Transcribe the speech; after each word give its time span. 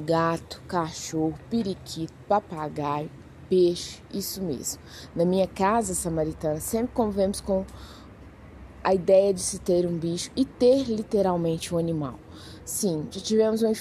gato, 0.00 0.62
cachorro, 0.66 1.38
periquito, 1.50 2.12
papagaio, 2.28 3.10
peixe, 3.48 4.02
isso 4.12 4.42
mesmo. 4.42 4.80
Na 5.14 5.24
minha 5.24 5.46
casa 5.46 5.94
samaritana, 5.94 6.60
sempre 6.60 6.92
convivemos 6.94 7.40
com 7.40 7.64
a 8.82 8.92
ideia 8.92 9.32
de 9.32 9.40
se 9.40 9.58
ter 9.58 9.86
um 9.86 9.96
bicho 9.96 10.30
e 10.36 10.44
ter 10.44 10.84
literalmente 10.84 11.74
um 11.74 11.78
animal. 11.78 12.18
Sim, 12.66 13.06
já 13.10 13.20
tivemos 13.20 13.62
uma 13.62 13.72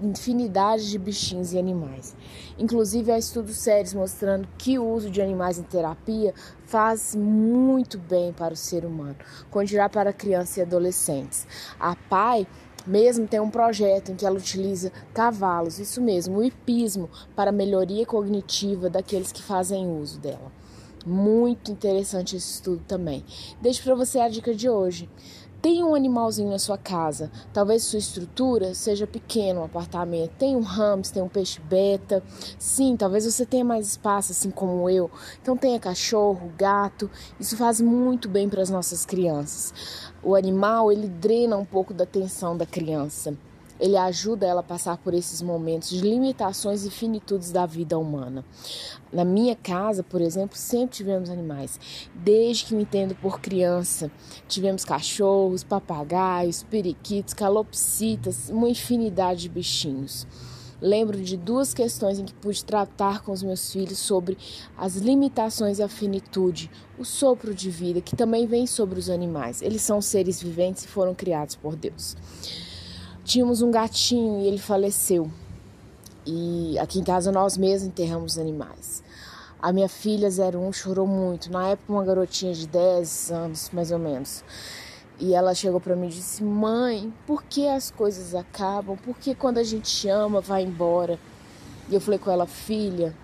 infinidade 0.00 0.90
de 0.90 0.98
bichinhos 0.98 1.52
e 1.52 1.58
animais. 1.58 2.14
Inclusive, 2.58 3.12
há 3.12 3.18
estudos 3.18 3.56
sérios 3.56 3.94
mostrando 3.94 4.46
que 4.58 4.78
o 4.78 4.86
uso 4.86 5.10
de 5.10 5.22
animais 5.22 5.58
em 5.58 5.62
terapia 5.62 6.34
faz 6.66 7.14
muito 7.14 7.98
bem 7.98 8.32
para 8.32 8.54
o 8.54 8.56
ser 8.56 8.84
humano, 8.84 9.16
quando 9.50 9.68
dirá 9.68 9.88
para 9.88 10.12
crianças 10.12 10.56
e 10.58 10.62
adolescentes. 10.62 11.46
A 11.78 11.94
PAI 11.94 12.46
mesmo 12.86 13.26
tem 13.26 13.40
um 13.40 13.50
projeto 13.50 14.10
em 14.10 14.16
que 14.16 14.26
ela 14.26 14.38
utiliza 14.38 14.92
cavalos, 15.14 15.78
isso 15.78 16.00
mesmo, 16.00 16.38
o 16.38 16.44
hipismo, 16.44 17.08
para 17.36 17.52
melhoria 17.52 18.06
cognitiva 18.06 18.90
daqueles 18.90 19.32
que 19.32 19.42
fazem 19.42 19.86
uso 19.86 20.18
dela. 20.18 20.52
Muito 21.04 21.72
interessante 21.72 22.36
esse 22.36 22.52
estudo 22.52 22.82
também. 22.86 23.24
Deixo 23.60 23.82
para 23.82 23.94
você 23.94 24.20
a 24.20 24.28
dica 24.28 24.54
de 24.54 24.68
hoje. 24.68 25.08
Tem 25.62 25.80
um 25.84 25.94
animalzinho 25.94 26.50
na 26.50 26.58
sua 26.58 26.76
casa, 26.76 27.30
talvez 27.52 27.84
sua 27.84 28.00
estrutura 28.00 28.74
seja 28.74 29.06
pequena, 29.06 29.60
um 29.60 29.64
apartamento, 29.64 30.32
tem 30.32 30.56
um 30.56 30.60
hamster, 30.60 31.14
tem 31.14 31.22
um 31.22 31.28
peixe 31.28 31.60
beta. 31.60 32.20
Sim, 32.58 32.96
talvez 32.96 33.24
você 33.24 33.46
tenha 33.46 33.64
mais 33.64 33.86
espaço, 33.86 34.32
assim 34.32 34.50
como 34.50 34.90
eu. 34.90 35.08
Então 35.40 35.56
tenha 35.56 35.78
cachorro, 35.78 36.52
gato. 36.58 37.08
Isso 37.38 37.56
faz 37.56 37.80
muito 37.80 38.28
bem 38.28 38.48
para 38.48 38.60
as 38.60 38.70
nossas 38.70 39.06
crianças. 39.06 39.72
O 40.20 40.34
animal, 40.34 40.90
ele 40.90 41.06
drena 41.06 41.56
um 41.56 41.64
pouco 41.64 41.94
da 41.94 42.02
atenção 42.02 42.56
da 42.56 42.66
criança. 42.66 43.38
Ele 43.82 43.96
ajuda 43.96 44.46
ela 44.46 44.60
a 44.60 44.62
passar 44.62 44.96
por 44.96 45.12
esses 45.12 45.42
momentos 45.42 45.90
de 45.90 46.02
limitações 46.02 46.86
e 46.86 46.90
finitudes 46.90 47.50
da 47.50 47.66
vida 47.66 47.98
humana. 47.98 48.44
Na 49.12 49.24
minha 49.24 49.56
casa, 49.56 50.04
por 50.04 50.20
exemplo, 50.20 50.56
sempre 50.56 50.94
tivemos 50.94 51.28
animais. 51.28 51.80
Desde 52.14 52.64
que 52.64 52.76
me 52.76 52.84
entendo 52.84 53.16
por 53.16 53.40
criança, 53.40 54.08
tivemos 54.46 54.84
cachorros, 54.84 55.64
papagaios, 55.64 56.62
periquitos, 56.62 57.34
calopsitas, 57.34 58.50
uma 58.50 58.68
infinidade 58.68 59.40
de 59.42 59.48
bichinhos. 59.48 60.28
Lembro 60.80 61.20
de 61.20 61.36
duas 61.36 61.74
questões 61.74 62.20
em 62.20 62.24
que 62.24 62.34
pude 62.34 62.64
tratar 62.64 63.22
com 63.22 63.32
os 63.32 63.42
meus 63.42 63.72
filhos 63.72 63.98
sobre 63.98 64.38
as 64.78 64.94
limitações 64.94 65.80
e 65.80 65.82
a 65.82 65.88
finitude, 65.88 66.70
o 66.96 67.04
sopro 67.04 67.52
de 67.52 67.68
vida 67.68 68.00
que 68.00 68.14
também 68.14 68.46
vem 68.46 68.64
sobre 68.64 69.00
os 69.00 69.10
animais. 69.10 69.60
Eles 69.60 69.82
são 69.82 70.00
seres 70.00 70.40
viventes 70.40 70.84
e 70.84 70.88
foram 70.88 71.16
criados 71.16 71.56
por 71.56 71.74
Deus. 71.74 72.16
Tínhamos 73.32 73.62
um 73.62 73.70
gatinho 73.70 74.42
e 74.42 74.46
ele 74.46 74.58
faleceu. 74.58 75.30
E 76.26 76.78
aqui 76.78 76.98
em 76.98 77.02
casa 77.02 77.32
nós 77.32 77.56
mesmos 77.56 77.88
enterramos 77.88 78.32
os 78.32 78.38
animais. 78.38 79.02
A 79.58 79.72
minha 79.72 79.88
filha 79.88 80.28
01 80.28 80.70
chorou 80.74 81.06
muito. 81.06 81.50
Na 81.50 81.68
época, 81.68 81.94
uma 81.94 82.04
garotinha 82.04 82.52
de 82.52 82.66
10 82.66 83.32
anos, 83.32 83.70
mais 83.72 83.90
ou 83.90 83.98
menos. 83.98 84.44
E 85.18 85.32
ela 85.32 85.54
chegou 85.54 85.80
para 85.80 85.96
mim 85.96 86.08
e 86.08 86.10
disse: 86.10 86.44
Mãe, 86.44 87.10
por 87.26 87.42
que 87.44 87.66
as 87.66 87.90
coisas 87.90 88.34
acabam? 88.34 88.98
Por 88.98 89.16
que 89.16 89.34
quando 89.34 89.56
a 89.56 89.64
gente 89.64 90.06
ama 90.10 90.42
vai 90.42 90.62
embora? 90.62 91.18
E 91.88 91.94
eu 91.94 92.02
falei 92.02 92.18
com 92.18 92.30
ela: 92.30 92.46
Filha, 92.46 93.16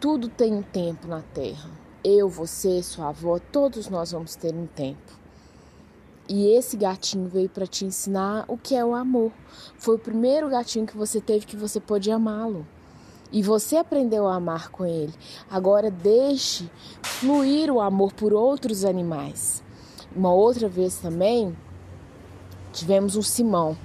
tudo 0.00 0.30
tem 0.30 0.54
um 0.54 0.62
tempo 0.62 1.06
na 1.06 1.20
terra. 1.20 1.68
Eu, 2.02 2.26
você, 2.26 2.82
sua 2.82 3.10
avó, 3.10 3.38
todos 3.52 3.86
nós 3.90 4.12
vamos 4.12 4.34
ter 4.34 4.54
um 4.54 4.66
tempo. 4.66 5.23
E 6.28 6.46
esse 6.52 6.76
gatinho 6.76 7.28
veio 7.28 7.48
para 7.48 7.66
te 7.66 7.84
ensinar 7.84 8.44
o 8.48 8.56
que 8.56 8.74
é 8.74 8.84
o 8.84 8.94
amor. 8.94 9.30
Foi 9.76 9.96
o 9.96 9.98
primeiro 9.98 10.48
gatinho 10.48 10.86
que 10.86 10.96
você 10.96 11.20
teve 11.20 11.44
que 11.44 11.56
você 11.56 11.78
pôde 11.78 12.10
amá-lo. 12.10 12.66
E 13.30 13.42
você 13.42 13.76
aprendeu 13.76 14.26
a 14.26 14.36
amar 14.36 14.70
com 14.70 14.86
ele. 14.86 15.12
Agora 15.50 15.90
deixe 15.90 16.70
fluir 17.02 17.70
o 17.70 17.80
amor 17.80 18.12
por 18.12 18.32
outros 18.32 18.84
animais. 18.84 19.62
Uma 20.14 20.32
outra 20.32 20.68
vez 20.68 20.96
também 20.98 21.54
tivemos 22.72 23.16
um 23.16 23.22
Simão. 23.22 23.76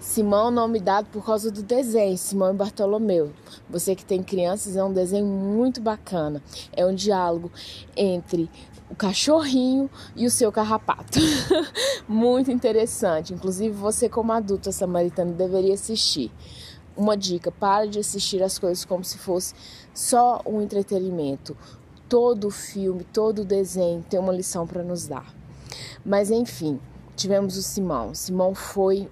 Simão, 0.00 0.50
nome 0.50 0.78
dado 0.78 1.06
por 1.06 1.24
causa 1.24 1.50
do 1.50 1.62
desenho, 1.62 2.16
Simão 2.16 2.52
e 2.52 2.56
Bartolomeu. 2.56 3.32
Você 3.68 3.94
que 3.94 4.04
tem 4.04 4.22
crianças, 4.22 4.76
é 4.76 4.84
um 4.84 4.92
desenho 4.92 5.26
muito 5.26 5.80
bacana. 5.80 6.42
É 6.72 6.86
um 6.86 6.94
diálogo 6.94 7.50
entre 7.96 8.48
o 8.90 8.94
cachorrinho 8.94 9.90
e 10.14 10.26
o 10.26 10.30
seu 10.30 10.52
carrapato. 10.52 11.18
Muito 12.06 12.50
interessante. 12.52 13.34
Inclusive, 13.34 13.74
você, 13.74 14.08
como 14.08 14.32
adulto 14.32 14.70
samaritano, 14.70 15.32
deveria 15.32 15.74
assistir. 15.74 16.30
Uma 16.96 17.16
dica: 17.16 17.50
para 17.50 17.86
de 17.86 17.98
assistir 17.98 18.42
as 18.42 18.58
coisas 18.58 18.84
como 18.84 19.04
se 19.04 19.18
fosse 19.18 19.54
só 19.92 20.40
um 20.46 20.62
entretenimento. 20.62 21.56
Todo 22.08 22.50
filme, 22.50 23.02
todo 23.02 23.44
desenho 23.44 24.04
tem 24.08 24.20
uma 24.20 24.32
lição 24.32 24.66
para 24.66 24.84
nos 24.84 25.08
dar. 25.08 25.34
Mas 26.04 26.30
enfim, 26.30 26.78
tivemos 27.16 27.56
o 27.56 27.62
Simão. 27.62 28.14
Simão 28.14 28.54
foi 28.54 29.08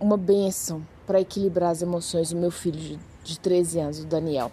uma 0.00 0.16
bênção 0.16 0.86
para 1.06 1.20
equilibrar 1.20 1.70
as 1.70 1.82
emoções 1.82 2.30
do 2.30 2.36
meu 2.36 2.50
filho 2.50 2.78
de, 2.78 2.98
de 3.24 3.38
13 3.38 3.80
anos, 3.80 4.00
o 4.00 4.06
Daniel 4.06 4.52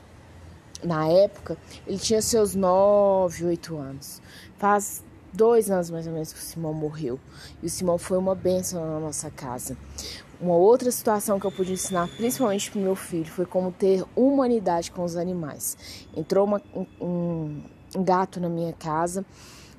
na 0.84 1.08
época, 1.08 1.58
ele 1.88 1.98
tinha 1.98 2.22
seus 2.22 2.56
9, 2.56 3.46
8 3.46 3.78
anos. 3.78 4.22
Faz 4.58 5.04
dois 5.34 5.70
anos 5.70 5.90
mais 5.90 6.08
ou 6.08 6.14
menos 6.14 6.32
que 6.32 6.40
o 6.40 6.42
Simão 6.42 6.74
morreu. 6.74 7.20
E 7.62 7.66
o 7.66 7.70
Simão 7.70 7.98
foi 7.98 8.18
uma 8.18 8.36
bênção 8.36 8.86
na 8.86 9.00
nossa 9.00 9.30
casa. 9.30 9.78
Uma 10.40 10.56
outra 10.56 10.92
situação 10.92 11.40
que 11.40 11.46
eu 11.46 11.52
pude 11.52 11.74
ensinar, 11.74 12.08
principalmente 12.16 12.70
para 12.70 12.82
meu 12.82 12.96
filho, 12.96 13.26
foi 13.26 13.46
como 13.46 13.72
ter 13.72 14.04
humanidade 14.16 14.92
com 14.92 15.04
os 15.04 15.16
animais. 15.16 15.78
Entrou 16.16 16.46
uma, 16.46 16.62
um, 17.02 17.62
um 17.96 18.04
gato 18.04 18.40
na 18.40 18.50
minha 18.50 18.74
casa 18.74 19.26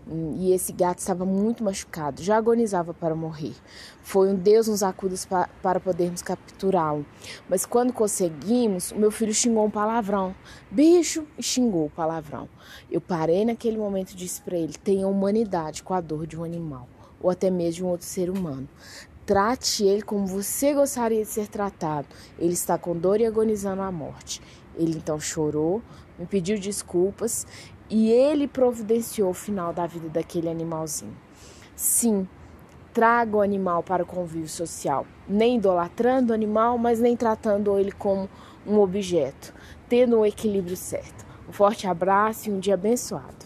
e 0.08 0.52
esse 0.52 0.72
gato 0.72 0.98
estava 0.98 1.24
muito 1.24 1.64
machucado, 1.64 2.22
já 2.22 2.36
agonizava 2.36 2.94
para 2.94 3.14
morrer. 3.14 3.54
Foi 4.02 4.30
um 4.30 4.36
Deus 4.36 4.68
nos 4.68 4.82
acudos 4.82 5.24
pa 5.24 5.48
para 5.60 5.80
podermos 5.80 6.22
capturá-lo. 6.22 7.04
Mas 7.48 7.66
quando 7.66 7.92
conseguimos, 7.92 8.92
o 8.92 8.96
meu 8.96 9.10
filho 9.10 9.34
xingou 9.34 9.66
um 9.66 9.70
palavrão. 9.70 10.34
Bicho, 10.70 11.26
e 11.36 11.42
xingou 11.42 11.86
o 11.86 11.90
palavrão. 11.90 12.48
Eu 12.88 13.00
parei 13.00 13.44
naquele 13.44 13.76
momento 13.76 14.12
e 14.12 14.16
disse 14.16 14.40
para 14.42 14.56
ele: 14.56 14.74
tenha 14.74 15.08
humanidade 15.08 15.82
com 15.82 15.92
a 15.92 16.00
dor 16.00 16.26
de 16.26 16.38
um 16.38 16.44
animal, 16.44 16.88
ou 17.20 17.28
até 17.28 17.50
mesmo 17.50 17.74
de 17.74 17.84
um 17.84 17.88
outro 17.88 18.06
ser 18.06 18.30
humano. 18.30 18.68
Trate 19.26 19.82
ele 19.84 20.02
como 20.02 20.24
você 20.24 20.72
gostaria 20.72 21.24
de 21.24 21.28
ser 21.28 21.48
tratado. 21.48 22.06
Ele 22.38 22.52
está 22.52 22.78
com 22.78 22.96
dor 22.96 23.20
e 23.20 23.26
agonizando 23.26 23.82
a 23.82 23.90
morte. 23.90 24.40
Ele 24.76 24.98
então 24.98 25.18
chorou, 25.18 25.82
me 26.16 26.26
pediu 26.26 26.58
desculpas 26.60 27.44
e 27.88 28.10
ele 28.10 28.48
providenciou 28.48 29.30
o 29.30 29.34
final 29.34 29.72
da 29.72 29.86
vida 29.86 30.08
daquele 30.08 30.48
animalzinho. 30.48 31.16
Sim, 31.74 32.26
traga 32.92 33.36
o 33.36 33.40
animal 33.40 33.82
para 33.82 34.02
o 34.02 34.06
convívio 34.06 34.48
social, 34.48 35.06
nem 35.28 35.56
idolatrando 35.56 36.32
o 36.32 36.34
animal, 36.34 36.78
mas 36.78 36.98
nem 36.98 37.16
tratando 37.16 37.78
ele 37.78 37.92
como 37.92 38.28
um 38.66 38.78
objeto, 38.80 39.54
tendo 39.88 40.18
o 40.18 40.26
equilíbrio 40.26 40.76
certo. 40.76 41.24
Um 41.48 41.52
forte 41.52 41.86
abraço 41.86 42.48
e 42.48 42.52
um 42.52 42.58
dia 42.58 42.74
abençoado. 42.74 43.45